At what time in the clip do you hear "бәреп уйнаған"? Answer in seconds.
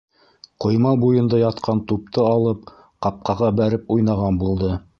3.61-4.41